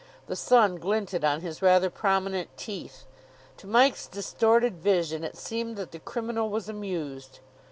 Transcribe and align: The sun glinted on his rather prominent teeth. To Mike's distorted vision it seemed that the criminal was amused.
The 0.25 0.35
sun 0.35 0.77
glinted 0.77 1.23
on 1.23 1.41
his 1.41 1.61
rather 1.61 1.91
prominent 1.91 2.49
teeth. 2.57 3.05
To 3.57 3.67
Mike's 3.67 4.07
distorted 4.07 4.77
vision 4.81 5.23
it 5.23 5.37
seemed 5.37 5.75
that 5.77 5.91
the 5.91 5.99
criminal 5.99 6.49
was 6.49 6.67
amused. 6.67 7.37